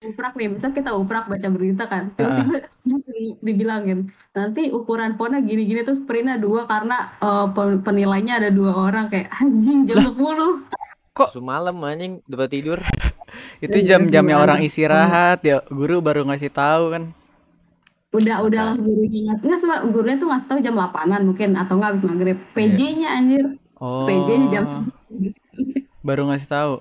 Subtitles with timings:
[0.00, 2.72] uprak nih, misal kita uprak baca berita kan, tiba-tiba
[3.44, 7.52] dibilangin nanti ukuran fontnya gini-gini terus printnya dua karena uh,
[7.84, 10.64] penilainya ada dua orang kayak anjing jam sepuluh.
[11.12, 12.80] kok semalam anjing dapat tidur.
[13.64, 17.02] Itu iya, jam-jamnya orang istirahat ya guru baru ngasih tahu kan.
[18.10, 22.04] Udah udahlah gurunya nggak nggak gurunya tuh ngasih tahu jam 8 mungkin atau nggak habis
[22.08, 22.38] maghrib.
[22.40, 22.50] Iya.
[22.56, 23.46] PJ-nya anjir.
[23.76, 24.08] Oh.
[24.08, 24.64] PJ-nya jam
[26.08, 26.74] baru ngasih tahu?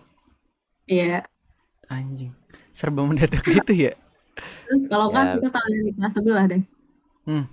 [0.87, 1.27] Iya.
[1.91, 2.38] Anjing
[2.79, 3.93] serba mendadak gitu ya
[4.71, 6.63] terus kalau kan kita tahu yang di kelas sebelah deh
[7.27, 7.45] hmm.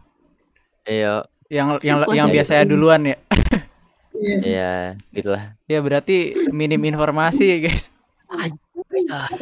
[0.87, 1.15] iya
[1.51, 3.17] yang yang yang biasanya duluan ya
[4.15, 4.75] iya iya
[5.11, 7.91] gitulah ya berarti minim informasi ya guys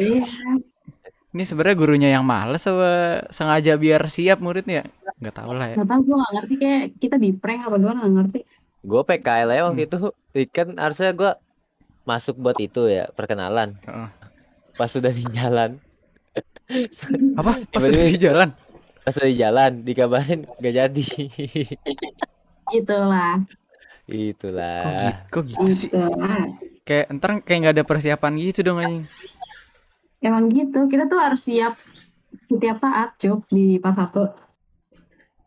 [0.00, 0.24] iya
[1.34, 4.86] ini sebenarnya gurunya yang males apa sengaja biar siap muridnya?
[5.18, 5.76] Nggak tahu lah ya.
[5.82, 8.40] Nggak tahu gue nggak ngerti kayak kita di prank apa gimana nggak ngerti.
[8.86, 9.88] Gue PKL ya waktu hmm.
[9.90, 9.96] itu.
[10.54, 11.30] Kan harusnya gue
[12.06, 13.74] masuk buat itu ya perkenalan.
[13.82, 14.06] Uh.
[14.74, 15.78] Pas sudah di jalan.
[17.40, 17.52] apa?
[17.70, 18.48] Pas sudah di jalan?
[19.06, 21.06] Pas sudah di jalan dikabarin gak jadi.
[22.74, 23.44] Itulah.
[24.04, 25.24] Itulah.
[25.30, 25.90] Kok, gitu, kok gitu sih?
[26.84, 29.08] Kayak entar kayak nggak ada persiapan gitu dong anjing.
[30.20, 31.76] Emang gitu, kita tuh harus siap
[32.44, 34.28] setiap saat, Cuk, di pas satu.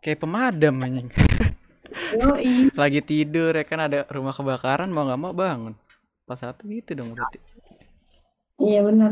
[0.02, 1.09] Kayak pemadam anjing.
[2.81, 5.73] Lagi tidur ya kan ada rumah kebakaran mau nggak mau bangun.
[6.25, 7.38] Pas satu gitu dong berarti.
[8.58, 9.11] Iya benar.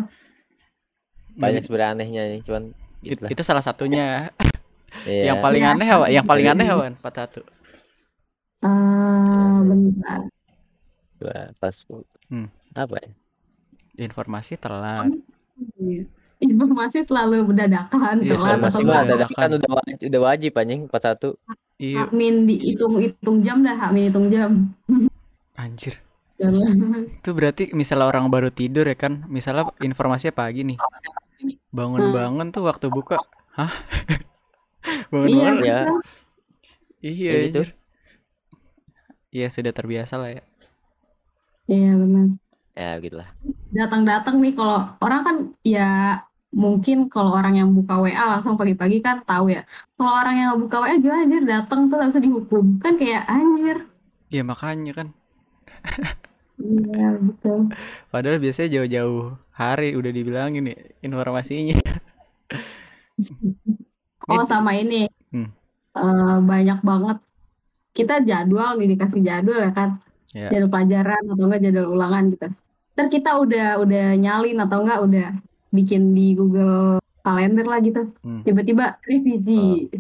[1.36, 2.64] Banyak sebenarnya anehnya nih, cuman
[3.06, 4.34] gitu itu salah satunya.
[5.10, 5.34] iya.
[5.34, 6.06] Yang paling aneh apa?
[6.10, 6.84] Yang paling aneh apa?
[7.02, 7.42] Pas satu.
[8.66, 10.22] Uh, bentar.
[11.62, 11.76] Pas
[12.32, 12.48] hmm.
[12.74, 13.10] apa ya?
[14.10, 15.12] Informasi telat.
[15.78, 16.04] Iya.
[16.36, 21.30] Informasi selalu dadakan Iya, telat atau mah dadakan kan udah wajib, udah wajib anjing satu
[21.76, 22.08] Iya.
[22.08, 24.72] Amin dihitung-hitung jam dah, amin hitung jam.
[25.60, 26.05] Anjir.
[26.36, 30.78] Itu berarti misalnya orang baru tidur ya kan, misalnya informasinya pagi nih.
[31.72, 33.20] Bangun-bangun tuh waktu buka.
[33.56, 33.72] Hah?
[35.12, 35.96] Bangun-bangun iya, ya.
[37.00, 37.62] Iya, gitu.
[39.32, 40.44] Iya, sudah terbiasa lah ya.
[41.66, 42.40] Iya, benar
[42.76, 43.30] ya begitulah
[43.72, 46.20] datang-datang nih kalau orang kan ya
[46.52, 49.64] mungkin kalau orang yang buka WA langsung pagi-pagi kan tahu ya
[49.96, 53.88] kalau orang yang buka WA gimana anjir datang tuh langsung dihukum kan kayak anjir
[54.28, 55.08] ya makanya kan
[56.60, 57.70] iya betul.
[58.12, 61.80] Padahal biasanya jauh-jauh hari udah dibilangin nih informasinya.
[64.26, 65.06] Oh sama ini.
[65.30, 65.54] Hmm.
[65.94, 67.22] uh, banyak banget.
[67.94, 70.02] Kita jadwal nih dikasih jadwal ya kan
[70.34, 70.52] yeah.
[70.52, 72.48] jadwal pelajaran atau enggak jadwal ulangan gitu.
[72.98, 75.28] Ntar kita udah udah nyalin atau enggak udah
[75.72, 78.12] bikin di Google Kalender lah gitu.
[78.26, 78.42] Hmm.
[78.42, 79.94] tiba-tiba revisi.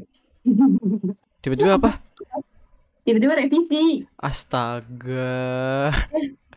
[1.45, 2.01] Tiba-tiba apa?
[3.05, 4.01] Tiba-tiba revisi.
[4.17, 5.93] Astaga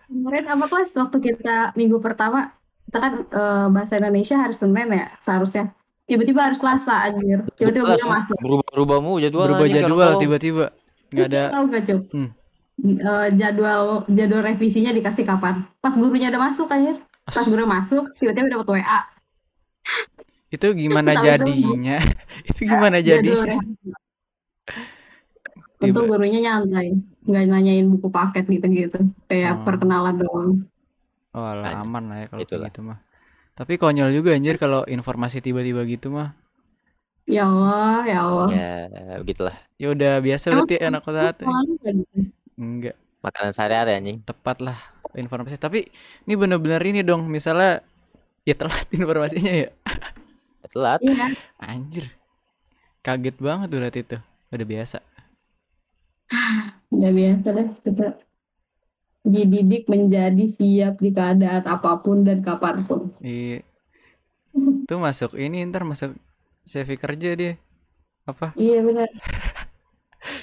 [0.08, 0.90] kemarin apa kelas?
[0.96, 2.56] Waktu kita minggu pertama
[2.88, 5.76] kita kan uh, bahasa Indonesia harus Senin ya seharusnya.
[6.08, 7.44] Tiba-tiba harus Selasa anjir.
[7.60, 8.36] Tiba-tiba gue masuk.
[8.40, 10.66] berubah berubah jadwal berubah jadwal tiba-tiba.
[11.12, 12.00] Nggak ada tahu gak cuk?
[12.16, 12.30] Hmm.
[12.78, 15.68] Uh, jadwal jadwal revisinya dikasih kapan?
[15.84, 16.96] Pas gurunya udah masuk aja.
[17.28, 19.00] Pas guru masuk, tiba-tiba dapat WA.
[20.48, 22.00] Itu gimana jadinya?
[22.48, 23.60] itu gimana jadinya?
[25.78, 28.98] Untuk gurunya nyantai, nggak nanyain buku paket gitu-gitu,
[29.30, 29.64] kayak oh.
[29.64, 30.50] perkenalan doang.
[31.36, 32.98] Oh, alah, aman lah ya kalau gitu mah.
[33.58, 36.34] Tapi konyol juga anjir kalau informasi tiba-tiba gitu mah.
[37.28, 38.48] Ya Allah, ya Allah.
[38.54, 38.74] Ya,
[39.20, 39.56] begitulah.
[39.76, 41.44] Ya udah biasa berarti anak kota satu.
[42.56, 42.96] Enggak.
[43.20, 44.18] Makanan sehari-hari anjing.
[44.24, 44.78] Tepat lah
[45.12, 45.60] informasi.
[45.60, 45.90] Tapi
[46.24, 47.28] ini bener-bener ini dong.
[47.28, 47.84] Misalnya
[48.48, 49.68] ya telat informasinya ya.
[50.72, 51.04] Telat.
[51.04, 51.36] Iya.
[51.60, 52.14] Anjir.
[53.04, 54.16] Kaget banget berarti itu.
[54.48, 54.98] Udah biasa.
[56.92, 57.68] Udah biasa deh.
[57.84, 58.06] Kita
[59.28, 63.12] dididik menjadi siap di keadaan apa pun dan kapan pun.
[63.20, 63.60] Iya.
[64.56, 66.16] Itu masuk ini ntar masuk
[66.64, 67.52] CV kerja dia.
[68.24, 68.52] Apa?
[68.56, 69.08] Iya benar.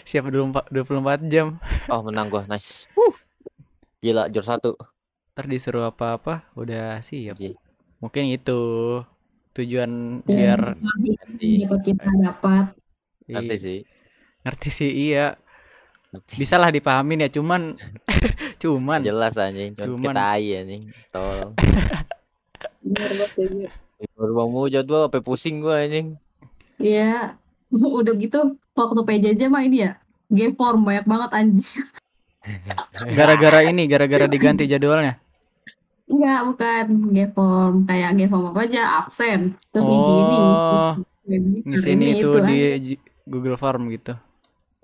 [0.10, 1.62] Siap 24, 24 jam.
[1.90, 2.90] Oh menang gua, nice.
[2.98, 3.14] Uh.
[4.02, 4.74] Gila, jur satu.
[5.34, 7.38] Ntar disuruh apa-apa, udah siap.
[7.38, 7.58] Iya.
[8.02, 8.62] Mungkin itu
[9.56, 12.66] tujuan ya, biar dapat kita dapat.
[13.26, 13.80] Ngerti sih.
[14.46, 15.38] Ngerti sih iya.
[16.36, 17.76] Bisa lah dipahamin ya, cuman
[18.64, 20.84] cuman jelas anjing, cuman kita ai anjing.
[21.12, 21.56] Bos
[24.16, 26.20] Baru mau jadwal apa pusing gua anjing.
[26.80, 27.40] Iya.
[27.72, 29.92] Udah gitu waktu PJJ mah ini ya
[30.32, 31.86] G-form banyak banget anjir.
[33.18, 35.18] Gara-gara ini, gara-gara diganti jadwalnya.
[36.06, 37.76] Enggak, bukan G-form.
[37.90, 39.58] Kayak G-form apa aja, absen.
[39.74, 40.94] Terus ngisi ini, ngisi, oh,
[41.66, 42.94] ngisi ini, itu, itu di aja.
[43.26, 44.14] Google Form gitu.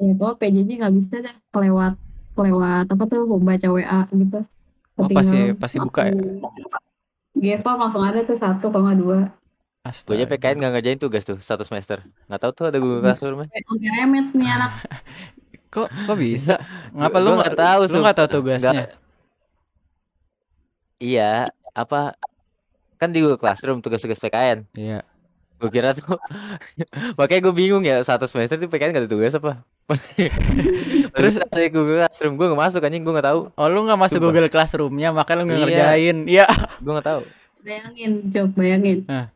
[0.02, 1.94] Ya, kok PJJ nggak bisa deh kelewat
[2.34, 4.40] kelewat apa tuh baca WA gitu.
[4.98, 6.16] Oh, pasti pasti buka ya.
[7.38, 9.30] G-form langsung ada tuh satu koma dua.
[9.82, 12.06] Gue aja PKN gak ngerjain tugas tuh satu semester.
[12.30, 13.50] Gak tau tuh ada Google Classroom.
[13.82, 14.72] Remet nih anak.
[15.74, 16.62] kok kok bisa?
[16.94, 17.82] Ngapa lu nggak tahu?
[17.90, 18.74] Lu nggak tahu tugasnya?
[18.78, 18.90] Gak...
[21.02, 22.14] Iya, apa
[23.02, 24.70] kan di Google Classroom tugas-tugas PKN.
[24.78, 25.02] Iya.
[25.58, 26.14] Gue kira tuh
[27.18, 29.66] makanya gue bingung ya satu semester tuh PKN gak ada tugas apa.
[31.18, 33.42] Terus ada Google Classroom gue gak masuk anjing gue gak tahu.
[33.56, 34.32] Oh lu gak masuk Sumpah.
[34.32, 35.62] Google Classroomnya makanya lu gak iya.
[35.64, 36.18] ngerjain.
[36.26, 36.46] Iya.
[36.84, 37.22] gue gak tahu.
[37.62, 38.98] Bayangin, coba bayangin.
[39.06, 39.28] Nah.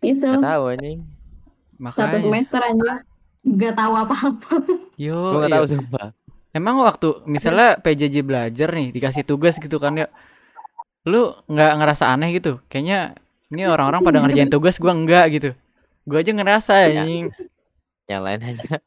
[0.00, 0.28] Itu.
[0.28, 0.98] Gak tahu anjing.
[1.80, 2.04] Makanya.
[2.06, 2.92] Satu semester aja
[3.40, 4.54] gak tahu apa-apa.
[5.04, 5.18] Yo.
[5.18, 6.06] Gue gak tahu sumpah.
[6.50, 10.10] Emang waktu misalnya PJJ belajar nih dikasih tugas gitu kan ya
[11.08, 13.16] lu nggak ngerasa aneh gitu kayaknya
[13.48, 15.50] ini orang-orang pada ngerjain tugas gua enggak gitu
[16.04, 17.02] gua aja ngerasa ya.
[17.02, 17.32] anjing
[18.10, 18.82] yang lain aja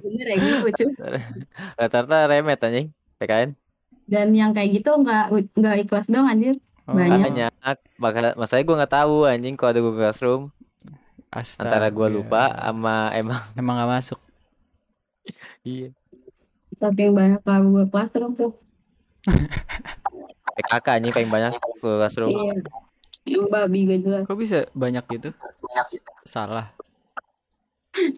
[0.00, 0.88] bener ya gitu
[1.78, 2.88] rata-rata remet anjing
[3.20, 3.52] PKN
[4.08, 6.56] dan yang kayak gitu nggak nggak ikhlas dong anjir
[6.88, 10.42] oh, banyak banyak bakal masanya gua nggak tahu anjing kok ada Google Classroom
[11.28, 11.68] Astaga.
[11.68, 14.20] antara gua lupa sama emang emang nggak masuk
[15.64, 15.92] iya
[16.74, 18.52] saking banyak lagu Google Classroom tuh
[20.54, 21.52] PKK nih paling banyak
[21.82, 22.30] ke classroom.
[22.30, 22.54] Iya.
[23.24, 24.22] Yang babi gak jelas.
[24.28, 25.28] Kok bisa banyak gitu?
[26.22, 26.70] Salah.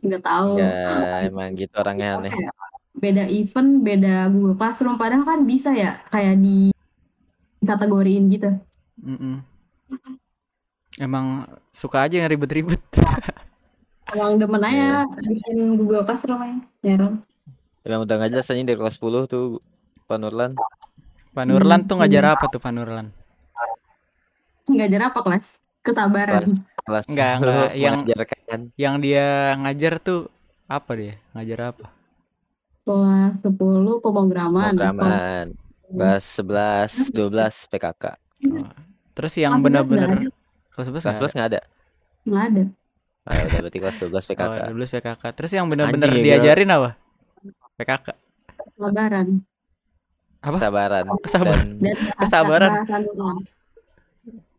[0.05, 0.61] Nggak tahu.
[0.61, 2.33] Ya emang gitu orangnya aneh.
[2.97, 4.97] Beda event, beda Google Classroom.
[4.97, 6.73] Padahal kan bisa ya kayak di
[7.61, 8.51] kategoriin gitu.
[9.01, 9.37] Mm -mm.
[10.97, 12.81] Emang suka aja yang ribet-ribet.
[14.17, 15.25] Emang demen aja yeah.
[15.29, 16.59] bikin Google Classroom aja.
[16.81, 17.21] Jarang.
[17.85, 19.61] Emang udah gak jelas dari kelas 10 tuh
[20.09, 20.57] Pak Nurlan.
[21.37, 22.35] Pak Nurlan tuh ngajar hmm.
[22.39, 23.07] apa tuh Pak Nurlan?
[24.71, 25.61] Ngajar apa kelas?
[25.85, 26.43] Kesabaran.
[26.49, 27.71] Kelas, kelas enggak, enggak.
[27.75, 28.61] Yang mengajarkan.
[28.79, 29.27] yang dia
[29.59, 30.31] ngajar tuh
[30.71, 31.15] apa dia?
[31.35, 31.87] Ngajar apa?
[32.87, 33.59] Kelas 10
[33.99, 34.73] pemrograman.
[34.73, 35.47] Pemrograman.
[35.87, 38.05] Kelas 11, 12 PKK.
[38.55, 38.71] Oh.
[39.19, 40.31] Terus yang benar-benar
[40.71, 41.61] kelas 11 kelas 11 enggak ada.
[42.23, 42.65] Enggak ada.
[43.27, 44.55] Ah, ya udah berarti kelas 12 PKK.
[44.71, 45.23] Oh, 12 PKK.
[45.35, 46.91] Terus yang benar-benar diajarin apa?
[47.75, 48.07] PKK.
[48.79, 49.43] Lebaran
[50.47, 50.95] apa kesabaran
[51.27, 52.71] kesabaran dan, kesabaran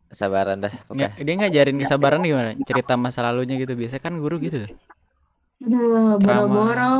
[0.07, 1.11] kesabaran dah okay.
[1.23, 4.63] dia ngajarin kesabaran gimana cerita masa lalunya gitu biasa kan guru gitu
[5.57, 6.93] Aduh, boro-boro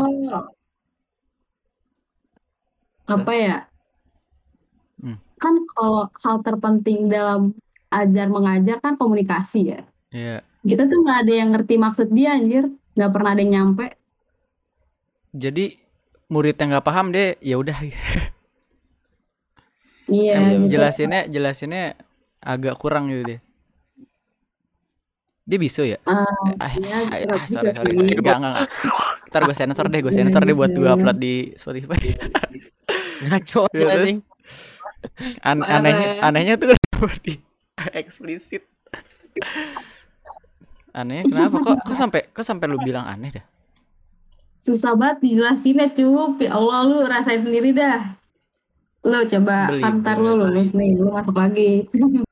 [3.08, 3.58] apa ya
[5.00, 5.18] hmm.
[5.40, 7.56] kan kalau hal terpenting dalam
[7.88, 10.40] ajar mengajar kan komunikasi ya Iya.
[10.64, 13.96] kita tuh nggak ada yang ngerti maksud dia anjir nggak pernah ada yang nyampe
[15.32, 15.76] jadi
[16.28, 17.78] murid yang nggak paham deh ya udah
[20.08, 20.40] Iya.
[20.40, 20.72] Gitu.
[20.72, 22.00] Jelasinnya jelasinnya
[22.42, 23.40] agak kurang gitu deh.
[25.48, 25.96] Dia bisa ya?
[26.04, 26.28] Uh,
[26.60, 27.96] ah, iya, ah, sorry, sorry.
[27.96, 28.70] Enggak, enggak, enggak.
[29.32, 32.12] Ntar gue sensor deh, gue sensor deh buat gue upload di Spotify.
[33.24, 34.20] Ngaco nih.
[35.48, 36.76] An anehnya, anehnya tuh
[37.26, 37.40] di
[37.96, 38.68] eksplisit.
[40.92, 41.56] Anehnya kenapa?
[41.64, 43.46] Kok kok sampai kok sampai lu bilang aneh dah?
[44.60, 46.44] Susah banget dijelasinnya, cup.
[46.44, 48.20] Ya Allah, lu rasain sendiri dah.
[49.08, 51.88] Lo coba antar lo lulus nih, lo masuk lagi.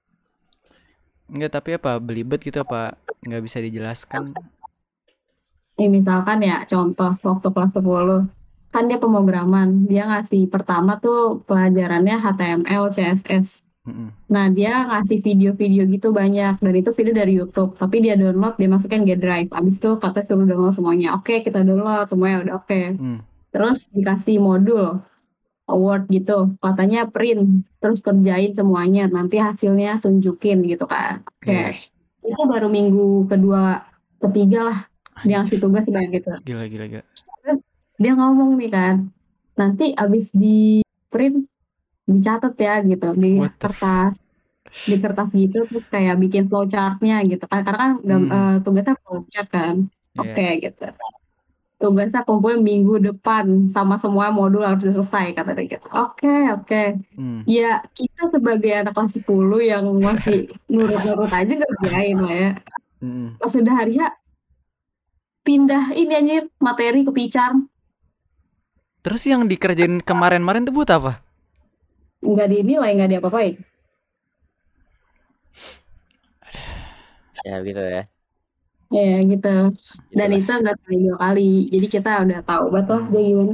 [1.29, 2.97] Enggak, tapi apa belibet gitu apa?
[3.25, 4.29] Nggak bisa dijelaskan?
[5.75, 9.87] Nih misalkan ya contoh waktu kelas 10 kan dia pemrograman.
[9.87, 13.65] Dia ngasih pertama tuh pelajarannya HTML CSS
[14.25, 16.57] nah dia ngasih video-video gitu banyak.
[16.57, 17.77] Dan itu video dari YouTube.
[17.77, 19.49] Tapi dia download dia masukin G Drive.
[19.53, 21.13] Abis itu kata suruh download semuanya.
[21.13, 22.37] Oke kita download semuanya.
[22.49, 22.67] Udah oke.
[22.67, 22.85] Okay.
[22.97, 23.19] mm.
[23.53, 24.99] terus dikasih modul
[25.69, 26.55] award gitu.
[26.61, 29.09] Katanya print terus kerjain semuanya.
[29.09, 31.45] Nanti hasilnya tunjukin gitu kan oke.
[31.45, 31.77] Okay.
[32.25, 32.33] yeah.
[32.33, 33.85] itu baru minggu kedua
[34.17, 34.79] ketiga lah
[35.21, 36.33] dia ngasih tugas sebanyak gitu.
[36.43, 37.03] Gila gila gila.
[37.45, 37.59] Terus
[38.01, 38.95] dia ngomong nih kan.
[39.55, 40.81] Nanti abis di
[41.13, 41.45] print
[42.09, 43.07] dicatat ya gitu.
[43.13, 44.21] Di kertas.
[44.75, 47.63] di kertas gitu terus kayak bikin flowchartnya gitu kan.
[47.63, 48.27] Karena kan hmm.
[48.27, 49.87] uh, tugasnya flowchart kan.
[50.15, 50.23] Iya.
[50.23, 50.83] oke okay, gitu
[51.85, 55.85] tugasnya kumpul minggu depan sama semua modul harus selesai kata dia gitu.
[55.93, 56.65] Oke, okay, oke.
[56.65, 56.87] Okay.
[57.13, 57.45] Hmm.
[57.45, 62.51] Ya, kita sebagai anak kelas 10 yang masih nurut-nurut aja ngerjain lah ya.
[62.97, 63.37] Hmm.
[63.37, 64.09] Pas udah hari ya
[65.45, 67.53] pindah ini anjir materi ke picar.
[69.05, 71.21] Terus yang dikerjain kemarin-marin tuh buat apa?
[72.25, 73.61] Enggak dinilai, enggak diapa-apain.
[77.45, 78.09] Ya gitu ya.
[78.93, 79.55] Iya gitu.
[80.13, 81.51] Dan itu enggak sekali dua kali.
[81.73, 83.53] Jadi kita udah tahu betul dia gimana.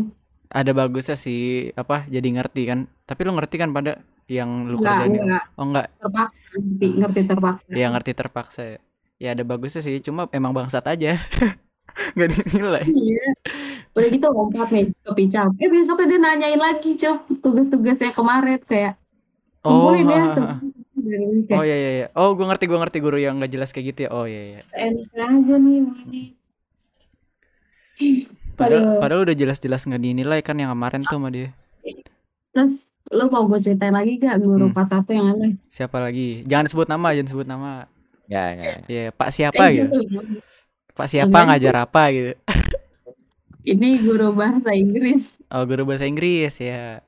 [0.52, 2.80] Ada bagusnya sih apa jadi ngerti kan.
[3.08, 5.12] Tapi lu ngerti kan pada yang lu enggak, kerjain?
[5.24, 5.44] Enggak.
[5.56, 5.88] Oh enggak.
[6.00, 7.70] Terpaksa ngerti, ngerti terpaksa.
[7.72, 8.80] Iya ngerti terpaksa ya.
[9.22, 11.16] Ya ada bagusnya sih, cuma emang bangsat aja.
[12.16, 12.86] Nggak dinilai.
[12.90, 13.28] Iya.
[13.92, 15.52] Udah gitu lompat nih ke Picam.
[15.60, 18.96] Eh besoknya dia nanyain lagi, Cuk, tugas-tugasnya kemarin kayak
[19.62, 20.58] Oh, ya tuh
[21.52, 22.08] Oh iya iya iya.
[22.16, 24.10] Oh, gue ngerti gue ngerti guru yang nggak jelas kayak gitu ya.
[24.14, 24.60] Oh iya iya.
[24.74, 26.24] Enak aja nih ini.
[28.62, 31.50] Padahal, padahal udah jelas-jelas nggak dinilai kan yang kemarin tuh sama dia.
[32.54, 34.78] Terus lu mau gue ceritain lagi gak guru hmm.
[34.78, 35.52] 41 yang aneh?
[35.66, 36.46] Siapa lagi?
[36.46, 37.90] Jangan sebut nama, jangan sebut nama.
[38.30, 38.74] Ya, ya.
[38.86, 39.98] Iya, Pak siapa eh, gitu.
[39.98, 40.20] gitu.
[40.94, 41.46] Pak siapa Enggak.
[41.58, 42.34] ngajar apa gitu.
[43.62, 45.42] Ini guru bahasa Inggris.
[45.50, 47.02] Oh, guru bahasa Inggris ya.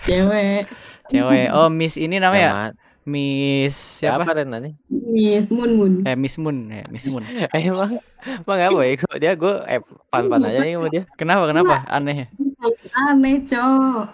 [0.00, 0.70] Cewek.
[1.10, 1.46] Cewek.
[1.50, 2.54] Oh, Miss ini namanya ya?
[3.08, 4.22] Miss siapa?
[4.22, 4.76] Apa nih?
[4.88, 5.92] Miss Moon Moon.
[6.06, 7.24] Eh Miss Moon ya, Miss Moon.
[7.56, 8.92] eh, emang emang apa ya?
[9.00, 9.80] Kok dia gue eh
[10.12, 11.02] pan-pan aja nih sama dia.
[11.16, 11.44] Kenapa?
[11.50, 11.76] Kenapa?
[11.90, 12.26] Aneh ya?
[13.08, 14.04] Aneh, Cok.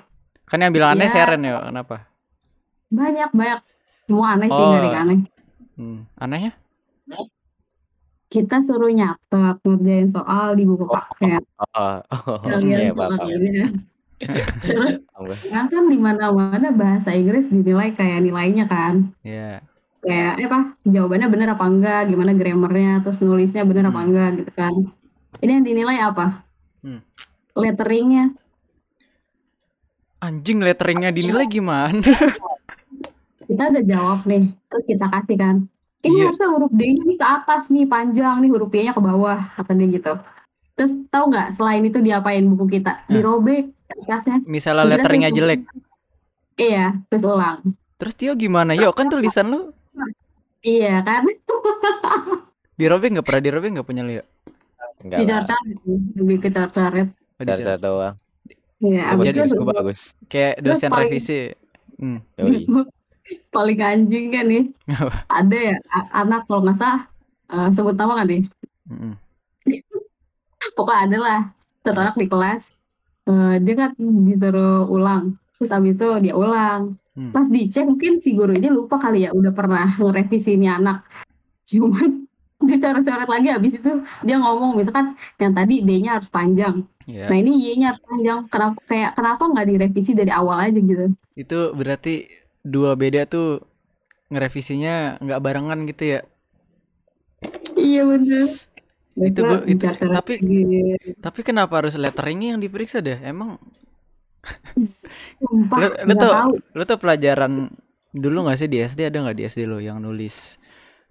[0.46, 1.12] Kan yang bilang aneh ya.
[1.12, 2.06] Seren ya, kenapa?
[2.88, 3.60] Banyak, banyak.
[4.06, 4.54] Semua aneh oh.
[4.54, 5.18] sih, dari aneh.
[5.76, 6.00] Hmm.
[6.16, 6.52] Anehnya?
[8.26, 11.42] Kita suruh nyatet ngerjain soal di buku paket.
[11.58, 13.66] Oh, oh, oh, Kalian iya, soalnya.
[14.18, 15.04] Terus
[15.52, 19.12] kan kan di mana-mana bahasa Inggris dinilai kayak nilainya kan.
[19.20, 19.60] Iya.
[19.60, 19.74] Yeah.
[20.06, 23.92] Kayak eh apa jawabannya benar apa enggak, gimana grammarnya, terus nulisnya benar hmm.
[23.92, 24.74] apa enggak gitu kan.
[25.42, 26.46] Ini yang dinilai apa?
[26.80, 27.02] Hmm.
[27.58, 28.32] Letteringnya.
[30.22, 32.00] Anjing letteringnya dinilai gimana?
[33.50, 35.56] kita udah jawab nih, terus kita kasih kan.
[36.06, 36.26] Ini yeah.
[36.30, 39.90] harusnya huruf D ini ke atas nih, panjang nih huruf Y-nya ke bawah, kata dia
[39.90, 40.14] gitu.
[40.78, 43.02] Terus tahu nggak selain itu diapain buku kita?
[43.10, 44.42] Dirobek kertasnya.
[44.44, 45.62] Misalnya letteringnya jelek.
[46.56, 47.62] Iya, terus ulang.
[47.96, 48.72] Terus Tio gimana?
[48.76, 49.72] Yuk kan tulisan lu.
[50.64, 51.24] Iya kan?
[52.80, 54.24] dirobek nggak pernah dirobek nggak punya Leo?
[55.00, 55.18] Enggak.
[55.22, 55.78] Dicar-caret,
[56.16, 56.48] lebih ke.
[56.52, 58.16] Oh, Car-caret doang.
[58.80, 60.00] Iya, abis itu bagus.
[60.28, 61.52] Kayak dosen paling, revisi.
[61.96, 62.20] Hmm.
[63.54, 64.64] paling anjing kan nih.
[65.28, 65.76] Ada ya
[66.12, 67.02] anak kalau nggak salah
[67.50, 68.42] uh, sebut nama kan nih.
[68.86, 69.12] Mm -hmm.
[70.76, 71.40] Pokoknya ada lah
[71.82, 72.74] satu anak di kelas
[73.26, 75.36] uh, dia kan disuruh ulang.
[75.58, 76.96] Terus abis itu dia ulang.
[77.16, 77.32] Hmm.
[77.32, 81.00] pas dicek mungkin si guru ini lupa kali ya udah pernah ngerevisi ini anak.
[81.68, 82.28] Cuman
[82.60, 86.84] dia coret-coret lagi abis itu dia ngomong misalkan yang tadi D-nya harus panjang.
[87.08, 87.30] Yeah.
[87.30, 88.38] nah ini Y-nya harus panjang.
[88.52, 91.06] Kenapa kayak kenapa nggak direvisi dari awal aja gitu?
[91.32, 92.28] Itu berarti
[92.60, 93.64] dua beda tuh
[94.28, 96.20] ngerevisinya nggak barengan gitu ya?
[97.80, 98.65] Iya bener
[99.16, 100.34] itu gua itu tapi
[101.16, 103.16] tapi kenapa harus letteringnya yang diperiksa deh?
[103.24, 103.56] Emang
[104.78, 106.32] Sumpah, lu, lu tuh
[106.76, 107.66] lu tuh pelajaran
[108.14, 110.60] dulu gak sih di SD ada nggak di SD lo yang nulis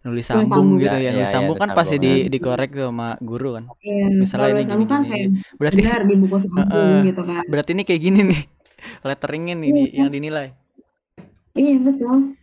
[0.05, 0.69] nulis sambung, sambung.
[0.79, 3.65] gitu ya, ya nulis ya, sambung ya, kan pasti di dikorek tuh sama guru kan?
[3.81, 5.29] Ya, misalnya ini gini, kan gini.
[5.57, 7.43] berarti benar di buku sambung uh, gitu kan.
[7.49, 8.41] Berarti ini kayak gini nih
[9.09, 10.05] letteringnya nih ya.
[10.05, 10.53] yang dinilai.
[11.57, 12.37] Iya betul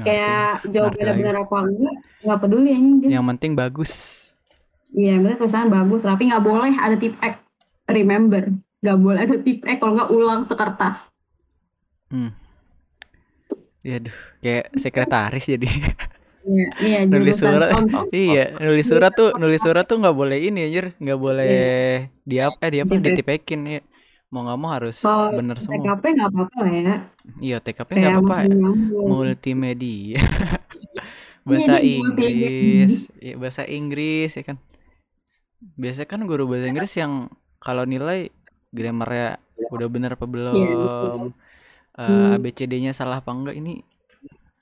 [0.00, 1.94] kayak jawabannya benar apa enggak
[2.24, 3.10] nggak peduli anjing.
[3.12, 3.92] Dia yang penting bagus.
[4.92, 6.00] Iya yang penting tulisan bagus.
[6.08, 7.34] Tapi nggak boleh ada tip X
[7.90, 8.48] remember
[8.82, 11.14] nggak boleh ada tip X kalau nggak ulang sekertas.
[12.10, 12.34] Hmm.
[13.86, 14.16] Ya duh.
[14.42, 15.68] Kayak sekretaris jadi.
[16.42, 17.70] Iya, iya nulis surat.
[17.70, 22.10] Oh, iya, nulis surat tuh, nulis surat tuh nggak boleh ini anjir, nggak boleh iya.
[22.26, 23.80] di apa eh di apa ditipekin ya
[24.32, 24.96] mau nggak mau harus
[25.38, 25.78] bener semua.
[25.78, 26.94] TKP nggak apa-apa ya.
[27.38, 28.38] Iya TKP nggak apa-apa.
[28.50, 28.56] Ya.
[29.06, 30.20] Multimedia.
[31.46, 34.56] bahasa Ini Inggris, ya, bahasa Inggris ya kan.
[35.74, 38.30] Biasanya kan guru bahasa Inggris yang kalau nilai
[38.70, 41.30] grammarnya udah bener apa belum, yeah,
[41.98, 42.36] uh, hmm.
[42.38, 43.82] ABCD-nya salah apa enggak ini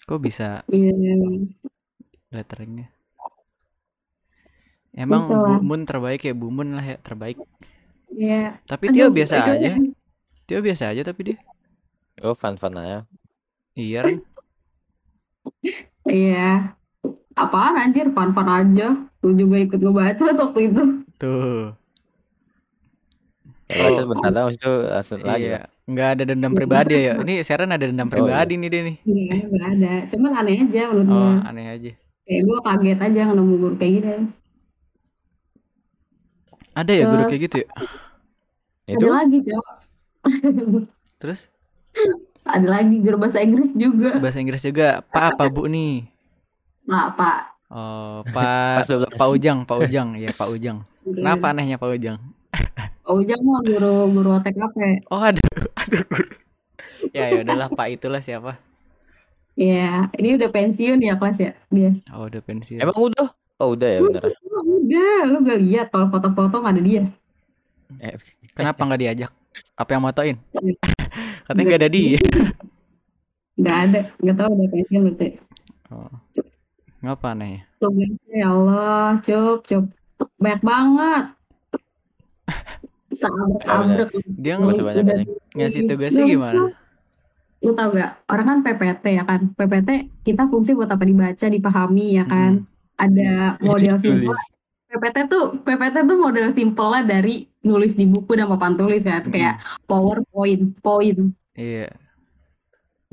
[0.05, 1.45] kok bisa yeah.
[2.33, 2.89] letteringnya.
[4.91, 7.39] Emang Bumun terbaik ya Bumun lah ya terbaik.
[8.11, 8.59] Iya.
[8.67, 9.79] Tapi Tio biasa aja.
[10.45, 11.39] Tio biasa aja tapi dia.
[12.21, 13.09] Oh, fun-fun aja.
[13.73, 14.17] Iya, kan?
[16.05, 16.77] Iya.
[17.33, 19.09] Apaan anjir, fun-fun aja.
[19.25, 20.83] Lu juga ikut ngebaca waktu itu.
[21.17, 21.73] Tuh.
[23.71, 25.49] Ya, baca bentar dong itu langsung lagi.
[25.49, 25.63] Iya.
[25.91, 27.19] Enggak ada dendam pribadi ya.
[27.19, 28.61] Ini Sharon ada dendam oh, pribadi iya.
[28.63, 28.97] nih dia nih.
[29.03, 29.93] Iya, enggak ada.
[30.07, 31.35] Cuman aneh aja menurut oh, gue.
[31.51, 31.93] aneh aja.
[32.31, 34.15] Kayak gue kaget aja nemu guru kayak gini.
[36.79, 37.69] Ada ya guru kayak gitu ya?
[38.87, 39.07] Itu?
[39.07, 39.67] Ada lagi, Cok.
[41.19, 41.50] Terus?
[42.51, 44.17] Ada lagi guru bahasa Inggris juga.
[44.19, 45.05] Bahasa Inggris juga.
[45.13, 46.09] Pak apa Bu nih?
[46.91, 47.41] Pak, Pak.
[47.71, 48.83] Oh, Pak
[49.15, 50.09] Pak Ujang, Pak Ujang.
[50.23, 50.83] Ya, Pak Ujang.
[51.07, 52.19] Kenapa anehnya Pak Ujang?
[53.07, 55.07] Pak Ujang mah guru guru TKP.
[55.07, 55.47] Oh, aduh,
[55.79, 56.05] aduh.
[57.15, 58.59] ya, ya udahlah Pak itulah siapa.
[59.55, 61.95] Iya, ini udah pensiun ya kelas ya dia.
[62.11, 62.81] Oh, udah pensiun.
[62.83, 63.29] Emang udah?
[63.61, 64.23] Oh udah ya bener.
[64.57, 67.13] Udah, lu gak lihat kalau foto-foto ada dia.
[68.01, 68.17] Eh,
[68.57, 69.31] kenapa nggak diajak?
[69.77, 70.37] Apa yang motoin?
[71.51, 72.19] Katanya nggak ada dia.
[73.61, 75.29] Gak ada, nggak tahu udah pensiun berarti.
[75.93, 76.09] Oh.
[77.05, 77.61] Ngapa nih?
[77.77, 79.85] Tugasnya ya Allah, cup, cup.
[80.41, 81.25] Banyak banget.
[83.21, 84.09] Seabrek-abrek.
[84.41, 85.05] Dia nggak sebanyak
[85.53, 86.73] ngasih tugasnya gimana?
[87.61, 92.17] lu tau gak orang kan PPT ya kan PPT kita fungsi buat apa dibaca dipahami
[92.17, 92.97] ya kan hmm.
[92.97, 94.33] ada model simple
[94.91, 99.23] PPT tuh PPT tuh model simpelnya dari nulis di buku dan papan tulis kan.
[99.23, 99.31] Hmm.
[99.31, 99.55] kayak
[99.87, 101.31] PowerPoint point.
[101.55, 101.95] Iya.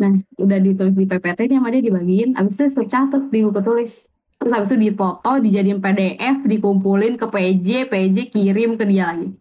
[0.02, 2.34] Nah udah ditulis di PPT nya sama dia dibagiin.
[2.34, 4.10] Abis itu catat di buku tulis.
[4.42, 9.38] Terus abis itu dipoto dijadiin PDF dikumpulin ke PJ PJ kirim ke dia lagi.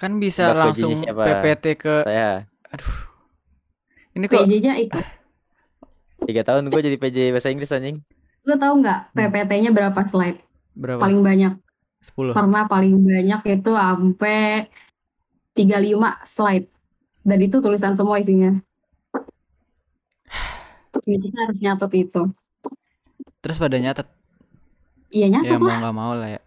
[0.00, 2.48] Kan bisa Mbak langsung PPT ke saya.
[2.72, 2.96] Aduh.
[4.14, 5.06] Ini kok PJ-nya ikut.
[6.24, 8.00] Tiga tahun gue jadi PJ bahasa Inggris anjing.
[8.46, 10.43] Lu tau nggak PPT-nya berapa slide
[10.74, 11.00] berapa?
[11.00, 11.54] Paling banyak.
[12.04, 14.68] 10 pernah paling banyak itu sampai
[15.56, 16.68] 35 slide.
[17.24, 18.52] Dan itu tulisan semua isinya.
[21.00, 22.22] Jadi kita harus nyatet itu.
[23.40, 24.04] Terus pada nyatet?
[25.08, 25.64] Iya nyatet ya, lah.
[25.64, 26.40] mau nggak mau lah ya.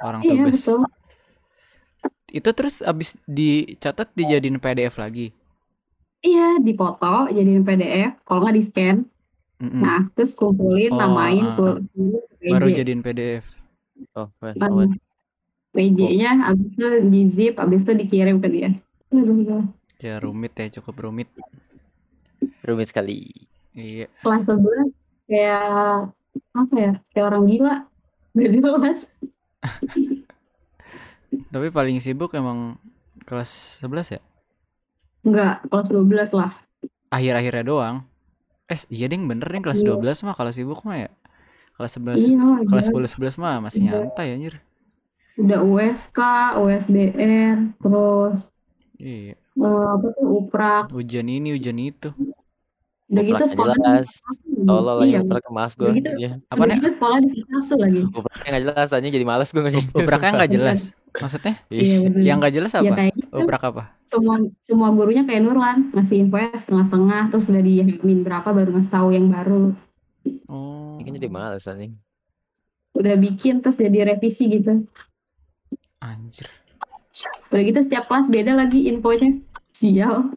[0.00, 0.52] Orang iya, tugas.
[0.56, 0.80] betul.
[2.32, 5.32] Itu terus abis dicatat dijadiin PDF lagi?
[6.24, 8.96] Iya dipoto jadiin PDF kalau nggak di scan
[9.60, 9.80] mm -mm.
[9.82, 12.22] nah terus kumpulin oh, namain uh, uh.
[12.56, 13.44] baru jadiin PDF
[14.16, 14.28] oh
[15.76, 16.50] PJ-nya oh.
[16.52, 18.70] abis itu di zip abis itu dikirim ke dia
[20.00, 21.28] ya rumit ya cukup rumit
[22.64, 23.32] rumit sekali
[23.76, 26.12] iya kelas 11 kayak
[26.52, 27.74] apa ya kayak orang gila
[28.36, 29.10] gak jelas
[31.52, 32.78] Tapi paling sibuk emang
[33.26, 34.20] kelas 11 ya?
[35.26, 36.52] Enggak, kelas 12 lah.
[37.10, 37.96] Akhir-akhirnya doang.
[38.66, 39.94] Eh, iya ding bener ding kelas iya.
[39.94, 41.10] 12 mah kalau sibuk mah ya.
[41.76, 43.90] Kelas 11 iya, kelas 10 11 mah masih iya.
[44.00, 44.54] nyantai anjir.
[45.36, 46.20] Udah USK,
[46.56, 48.56] USBR, terus
[48.96, 49.36] Iya.
[49.56, 50.84] Uh, apa tuh uprak.
[50.92, 52.12] Ujian ini, ujian itu.
[53.06, 54.08] Udah gitu sekolah jelas.
[54.66, 55.20] Tolol lagi iya.
[55.22, 55.90] uprak ke mas gue.
[56.00, 56.30] Gitu, ya.
[56.50, 56.76] Apa nih?
[56.80, 58.00] Gitu sekolah di satu lagi.
[58.10, 59.88] Upraknya nggak jelas, aja jadi males gue ngerjain.
[59.94, 60.80] Upraknya nggak jelas.
[61.16, 61.54] Maksudnya?
[61.70, 61.96] Iya.
[62.12, 62.84] Yang nggak jelas ya, apa?
[62.84, 63.46] Ya, kayak gitu.
[63.46, 63.82] Uprak apa?
[64.08, 69.08] Semua semua gurunya kayak Nurlan, ngasih info setengah-setengah, terus udah diyamin berapa baru ngasih tahu
[69.12, 69.76] yang baru.
[70.48, 70.96] Oh.
[70.98, 71.94] Ini jadi males anjing.
[72.96, 74.88] Udah bikin terus jadi revisi gitu.
[76.00, 76.48] Anjir.
[77.52, 79.36] Udah gitu setiap kelas beda lagi infonya.
[79.70, 80.32] Sial.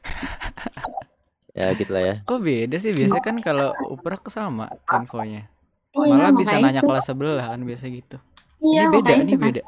[1.58, 2.14] ya gitu lah ya.
[2.24, 2.96] Kok beda sih?
[2.96, 5.46] Biasa kan kalau uprak sama infonya.
[5.90, 6.88] Oh, Malah iya, bisa nanya itu.
[6.88, 8.16] kelas sebelah kan biasa gitu.
[8.62, 9.62] Iya, ini beda, ini beda.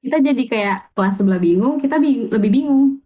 [0.00, 3.04] Kita jadi kayak kelas sebelah bingung, kita bing lebih bingung.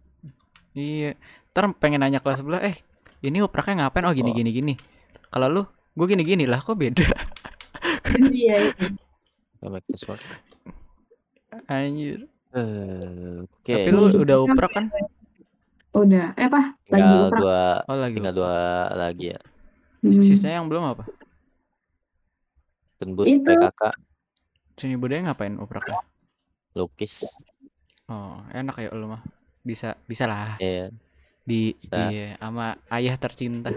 [0.71, 1.19] Iya.
[1.51, 2.75] Ntar pengen nanya kelas sebelah, eh
[3.19, 4.07] ini upraknya ngapain?
[4.07, 4.35] Oh gini oh.
[4.35, 4.73] gini gini.
[5.27, 7.03] Kalau lu, gue gini gini lah, kok beda?
[8.31, 8.71] iya.
[11.67, 12.27] Anjir.
[12.55, 13.67] Uh, Oke.
[13.67, 13.83] Okay.
[13.83, 14.87] Tapi lu udah uprak kan?
[15.91, 16.31] Udah.
[16.39, 16.79] Eh apa?
[16.87, 17.39] Lagi tinggal uprak.
[17.39, 17.61] dua.
[17.91, 18.15] Oh lagi.
[18.15, 18.55] Tinggal dua
[18.95, 19.39] lagi ya.
[19.99, 20.23] Hmm.
[20.23, 21.03] Sisanya yang belum apa?
[22.99, 23.81] Tembut PKK.
[24.79, 25.99] Sini budaya ngapain upraknya?
[26.75, 27.25] Lukis.
[28.11, 29.23] Oh enak ya lu mah.
[29.63, 30.59] Bisa bisa lah.
[30.59, 30.69] Iya.
[30.69, 30.87] Yeah.
[31.45, 31.61] Di
[31.95, 33.71] iya sama ayah tercinta.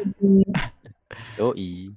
[1.40, 1.94] Yoi.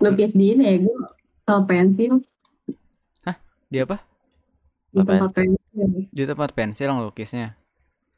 [0.00, 0.98] Lukis di ini ya gue
[1.46, 2.22] pensil.
[3.26, 3.36] Hah?
[3.68, 4.00] Di apa?
[4.94, 5.86] Di tempat pensil.
[6.14, 7.58] Di tempat pensil ngelukisnya.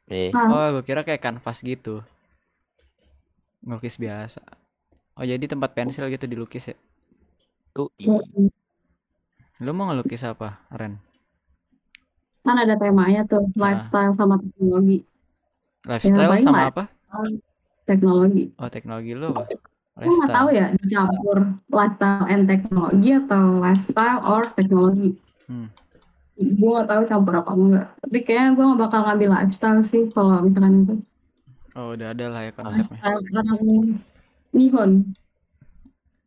[0.09, 0.33] Eh.
[0.33, 2.01] Oh, gue kira kayak kanvas gitu.
[3.61, 4.41] Ngelukis biasa.
[5.19, 6.77] Oh, jadi tempat pensil gitu dilukis ya?
[7.75, 7.91] Tuh.
[9.59, 10.97] Lu mau ngelukis apa, Ren?
[12.49, 13.69] Kan ada temanya tuh, nah.
[13.69, 15.05] lifestyle sama teknologi.
[15.85, 16.83] Lifestyle ya, sama apa?
[17.85, 18.49] Teknologi.
[18.57, 19.53] Oh, teknologi lu apa?
[19.99, 21.37] Aku nggak tahu ya dicampur
[21.69, 25.13] lifestyle and teknologi atau lifestyle or teknologi.
[25.45, 25.69] Hmm
[26.39, 30.39] gue gak tahu campur apa enggak tapi kayaknya gue gak bakal ngambil lifestyle sih kalau
[30.39, 30.95] misalkan itu
[31.75, 33.59] oh udah ada lah ya konsepnya lifestyle orang
[34.55, 34.91] Nihon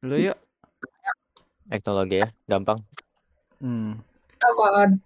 [0.05, 0.37] lu yuk
[1.73, 2.79] teknologi ya gampang
[3.65, 3.97] hmm.
[4.37, 5.01] apaan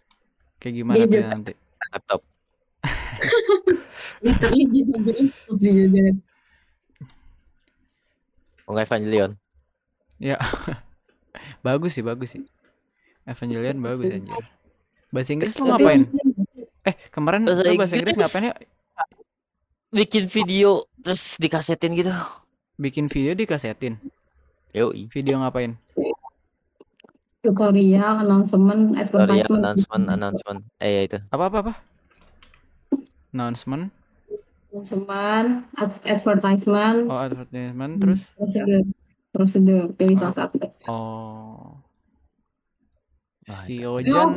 [0.59, 1.53] kayak gimana tuh nanti
[1.93, 2.21] laptop
[4.25, 4.65] literally
[8.67, 9.39] Oh Evangelion
[10.19, 10.41] ya
[11.67, 12.43] bagus sih bagus sih
[13.27, 14.47] Evangelion bagus anjir
[15.17, 16.03] Bahasa Inggris lu ngapain?
[16.87, 18.55] Eh, kemarin bahasa, lu bahasa Inggris ngapain ya?
[19.95, 22.13] Bikin video terus dikasetin gitu.
[22.77, 23.97] Bikin video dikasetin.
[24.77, 25.09] Yoi.
[25.09, 25.79] Video ngapain?
[27.47, 29.39] Tutorial, announcement, advertisement.
[29.47, 30.61] Tutorial, announcement, announcement.
[30.83, 31.19] Eh ya itu.
[31.31, 31.73] Apa apa apa?
[33.31, 33.95] Announcement.
[34.75, 35.49] Announcement,
[36.03, 36.99] advertisement.
[37.07, 38.35] Oh, advertisement terus?
[38.35, 38.83] Prosedur.
[39.31, 40.59] Prosedur, pilih salah satu.
[40.91, 41.79] Oh.
[43.47, 44.35] Si Ojan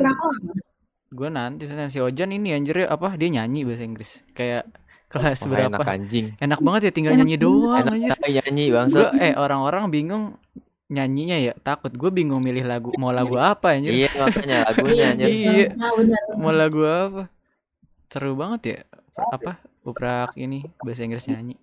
[1.10, 4.70] gue nanti si Ojan ini anjir apa dia nyanyi bahasa Inggris kayak
[5.10, 8.86] kelas oh, berapa enak anjing enak banget ya tinggal nyanyi doang enak anjir nyanyi bang
[8.86, 10.38] gua, eh orang-orang bingung
[10.90, 15.30] nyanyinya ya takut gue bingung milih lagu mau lagu apa anjir iya makanya lagunya anjir
[15.30, 15.68] iya
[16.34, 17.30] mau lagu apa
[18.10, 18.78] seru banget ya
[19.30, 21.56] apa Uprak ini bahasa Inggris nyanyi.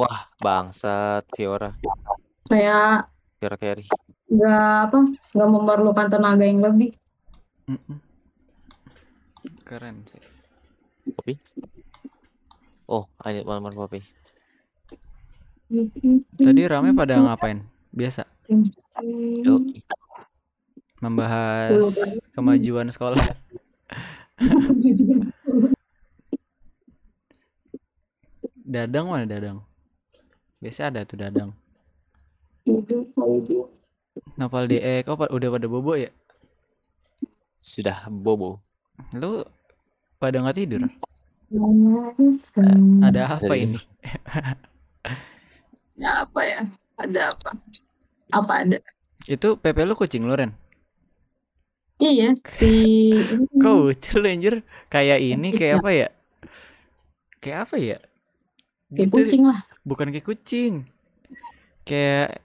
[0.00, 1.76] Wah, bangsat Fiora.
[2.48, 3.86] Kayak Fiora Carey.
[4.26, 4.98] nggak apa
[5.38, 6.96] nggak memerlukan tenaga yang lebih.
[9.62, 10.22] Keren sih.
[11.14, 11.38] Kopi.
[12.90, 14.00] Oh, ayo malam-malam kopi.
[16.34, 17.62] Tadi rame pada ngapain?
[17.94, 19.62] Biasa Yuk.
[20.96, 21.76] membahas
[22.32, 23.20] kemajuan sekolah.
[28.66, 29.62] Dadang mana Dadang?
[30.58, 31.54] Biasa ada tuh Dadang.
[34.34, 36.10] Nopal DE, kau pa- udah pada bobo ya?
[37.62, 38.58] Sudah bobo.
[39.14, 39.44] Lu
[40.18, 40.82] pada nggak tidur?
[41.46, 42.10] Hmm.
[43.06, 43.78] Ada apa ini?
[45.94, 46.60] Ya apa ya?
[46.98, 47.50] Ada apa?
[48.34, 48.78] Apa ada?
[49.26, 50.52] Itu PP lu kucing lu Ren?
[51.96, 53.08] Iya si
[53.56, 54.60] Kau lucu lu, anjir
[54.92, 56.08] Kayak ini kayak apa ya?
[57.40, 57.98] Kayak apa ya?
[58.92, 59.60] kayak Gitu, kucing lah.
[59.82, 60.84] Bukan kayak kucing
[61.88, 62.44] Kayak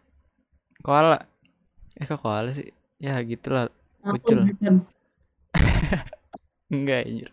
[0.81, 1.27] Koala
[1.99, 2.71] Eh kok koala sih?
[2.97, 3.69] Ya gitulah.
[4.01, 4.57] Bukan.
[6.73, 7.29] Enggak anjir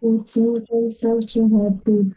[0.00, 2.10] Kucing happy.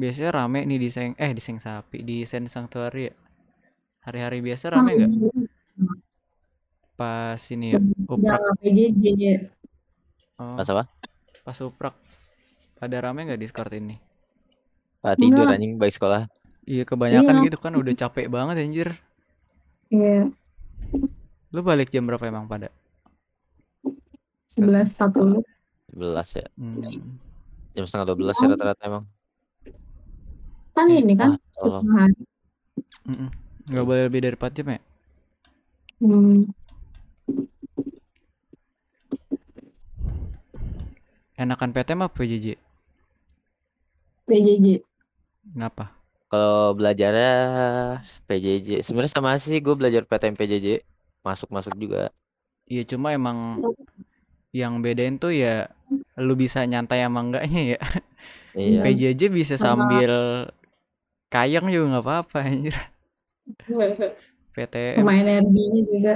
[0.00, 3.14] Biasanya rame nih di seng Eh di seng sapi Di sen sanctuary ya
[4.08, 5.10] Hari-hari biasa rame gak?
[6.96, 8.40] Pas ini ya Uprak
[10.40, 10.84] oh, Pas apa?
[11.44, 11.94] Pas uprak
[12.80, 14.00] Pada rame gak Discord ini?
[15.04, 15.56] Ah, tidur Enggak.
[15.56, 16.28] anjing baik sekolah.
[16.68, 17.44] Iya kebanyakan Iya.
[17.48, 18.88] gitu kan Udah capek banget anjir
[19.92, 20.30] Iya.
[21.50, 22.70] Lu balik jam berapa emang pada?
[24.46, 25.42] 11.40.
[25.94, 26.46] 11 ya.
[26.58, 27.18] Hmm.
[27.74, 29.04] Jam setengah 12 ya rata-rata emang.
[30.80, 32.08] Kan ini kan Ah, setengah.
[33.68, 34.80] Nggak boleh lebih dari 4 jam ya?
[36.00, 36.48] Hmm.
[41.36, 42.56] Enakan PTM apa PJJ?
[44.24, 44.80] PJJ.
[45.52, 45.92] Kenapa?
[46.32, 47.32] Kalau belajarnya
[48.24, 50.80] PJJ, sebenarnya sama sih gue belajar PTM PJJ,
[51.20, 52.08] masuk-masuk juga.
[52.64, 53.60] Iya cuma emang
[54.56, 55.68] yang bedain tuh ya
[56.16, 57.80] lu bisa nyantai sama enggaknya ya.
[58.56, 58.80] Iya.
[58.80, 60.48] PJJ bisa sambil
[61.30, 62.74] kayang juga nggak apa-apa anjir.
[64.50, 64.98] PTM.
[64.98, 66.14] Sama energinya juga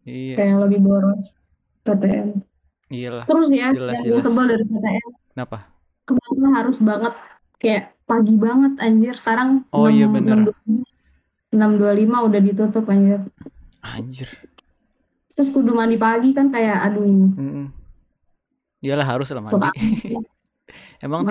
[0.00, 1.36] Iya, kayak lebih boros
[1.82, 2.40] PTN.
[2.88, 3.24] iyalah.
[3.26, 4.24] Terus ya, Jelas, yang gue jelas.
[4.24, 5.58] sebel dari PTN Kenapa?
[6.02, 7.14] kenapa harus banget
[7.56, 10.50] kayak pagi banget anjir sekarang Oh, iya, bener.
[11.50, 11.58] 6.25
[12.26, 13.20] udah ditutup anjir
[13.80, 14.26] Anjir.
[15.32, 17.66] terus kudu mandi pagi kan kayak aduh ini Mm-mm.
[18.80, 19.70] Iyalah harus lah mandi.
[21.04, 21.22] Emang.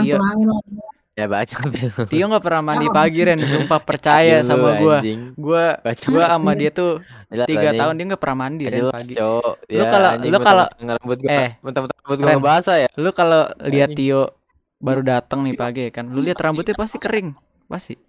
[1.20, 1.92] Ya baca Bel.
[2.08, 4.98] Tio nggak pernah mandi pagi Ren, sumpah percaya sama gua.
[4.98, 5.36] anjing.
[5.36, 7.04] Gua Baca gua sama dia tuh
[7.44, 7.76] tiga anjing.
[7.76, 9.14] tahun dia nggak pernah mandi Ren pagi.
[9.14, 9.36] Lu
[9.68, 12.88] Ya, kalau- anjing, lu kalau- rambut gua, Eh, mentang-mentang rambut gua nggak basah ya.
[12.96, 13.92] Lu kalau lihat.
[13.92, 14.32] Tio
[14.80, 17.36] baru datang nih pagi kan, lu lihat rambutnya pasti kering,
[17.68, 18.00] pasti.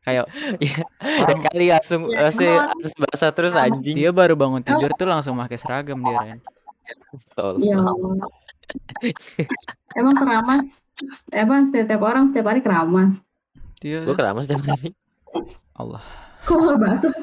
[0.00, 0.26] Kayak
[0.58, 0.82] Ya
[1.44, 2.74] kali langsung Ya, masih emang.
[2.74, 3.94] harus basah terus anjing.
[3.94, 6.38] Tio baru bangun tidur tuh langsung pakai seragam dia Ren.
[7.56, 7.76] Iya.
[9.94, 10.82] Emang keramas
[11.30, 13.22] emang setiap orang setiap hari keramas
[13.78, 14.90] Tio Gua keramas tiap hari.
[15.72, 16.02] Allah.
[16.42, 17.12] kok nggak basuh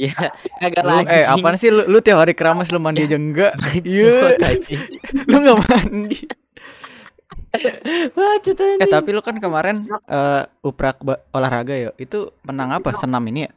[0.00, 0.16] Ya,
[0.56, 1.12] agak Lu, lagi.
[1.12, 3.52] eh apaan sih lu, lu tiap hari keramas lu mandi aja enggak?
[3.84, 4.32] Iya,
[5.28, 6.24] lu nggak mandi.
[8.16, 12.96] Bacot Eh tapi lu kan kemarin eh, uprak olahraga ya, itu menang apa?
[12.96, 13.50] Senam ini ya?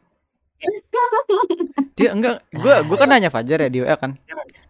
[1.96, 4.20] Tio enggak, gua gua kan nanya Fajar ya Dio ya kan.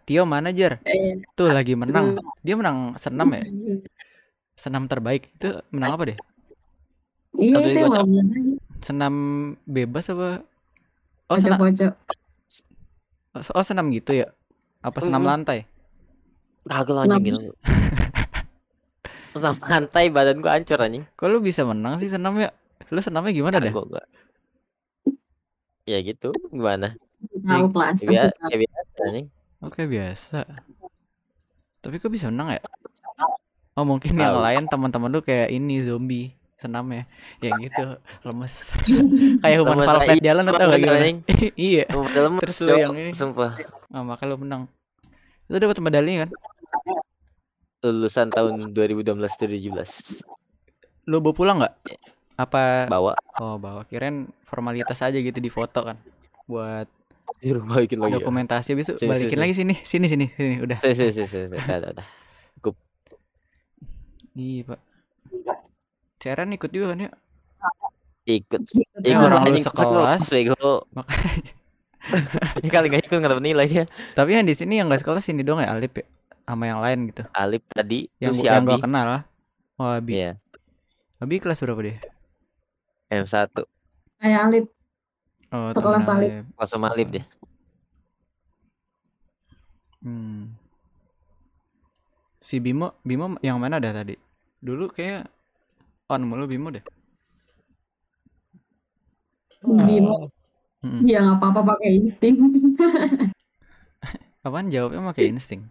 [0.03, 0.79] Tio mana Jar?
[0.85, 2.19] Eh, Tuh lagi menang.
[2.43, 3.43] Dia menang senam ya?
[4.63, 5.33] Senam terbaik.
[5.37, 6.17] Itu menang apa deh?
[7.39, 7.93] iya itu yang
[8.83, 9.13] Senam
[9.63, 10.43] bebas apa?
[11.31, 11.93] Oh, senam pocok-pocok.
[13.57, 14.27] oh senam gitu ya?
[14.83, 15.31] Apa senam Mm-mm.
[15.31, 15.59] lantai?
[16.69, 17.41] Agak lo anjing gila.
[19.33, 21.03] Tentang pantai badan gua hancur anjing.
[21.17, 22.53] Kok lu bisa menang sih senam ya?
[22.93, 23.73] Lu senamnya gimana deh?
[23.73, 24.03] Gua, gua.
[25.83, 26.95] Ya gitu, gimana?
[27.43, 29.27] tahu kelas Ya, ya biasa anjing.
[29.63, 30.43] Oke biasa.
[31.79, 32.61] Tapi kok bisa menang ya?
[33.73, 34.43] Oh mungkin yang Tahu.
[34.43, 37.03] lain teman-teman lu kayak ini zombie senamnya,
[37.43, 38.71] yang gitu lemes.
[39.43, 41.03] kayak human Lemes, iya, jalan atau gimana?
[41.03, 41.17] anjing.
[41.59, 41.83] iya.
[41.91, 43.11] Lemes, Terus lu yang ini.
[43.11, 43.59] Sumpah.
[43.91, 44.61] Oh, makanya lu menang.
[45.51, 46.29] Lu dapat medali kan?
[47.83, 50.23] Lulusan tahun 2012 2017.
[51.11, 51.75] Lu bawa pulang nggak?
[52.39, 52.87] Apa?
[52.87, 53.11] Bawa
[53.43, 53.83] Oh bawa.
[53.83, 55.99] Kirain formalitas aja gitu di foto kan?
[56.47, 56.87] Buat
[57.43, 58.15] rumah bikin lagi.
[58.15, 58.17] ya.
[58.23, 60.77] dokumentasi besok Sini, balikin sini, lagi sini, sini sini sini udah.
[60.79, 61.43] Sih, sih, sih.
[61.51, 62.07] Udah, udah, udah.
[64.33, 64.79] Iya pak.
[66.17, 67.09] Ceren ikut juga kan ya?
[68.25, 68.61] Ikut.
[69.03, 70.23] Ikut orang lu sekelas.
[70.31, 70.87] Bego.
[70.95, 71.53] Makanya
[72.59, 73.85] Ini kali gak ikut nggak dapat nilai ya.
[74.17, 76.05] Tapi yang di sini yang gak sekelas ini dong ya Alip ya
[76.43, 77.23] sama yang lain gitu.
[77.31, 78.75] Alip tadi yang si yang Abi.
[78.75, 79.07] gua kenal.
[79.79, 80.11] Oh Abi.
[80.19, 80.31] Iya.
[81.23, 81.97] Abi kelas berapa deh?
[83.13, 83.53] M1
[84.19, 84.65] Kayak Alip.
[85.53, 86.31] Oh, Sekelas temen Alip.
[86.57, 87.25] pas sama Alip deh.
[90.01, 90.49] Hmm.
[92.41, 94.17] Si Bimo, Bimo yang mana dah tadi?
[94.59, 95.29] Dulu kayak
[96.09, 96.81] on mulu Bimo deh.
[99.63, 100.27] Bimo.
[100.83, 101.05] Mm-mm.
[101.07, 102.35] Ya nggak apa-apa pakai insting.
[104.43, 105.63] Apaan jawabnya pakai insting?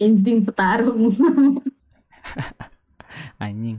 [0.00, 1.06] insting petarung.
[3.44, 3.78] Anjing.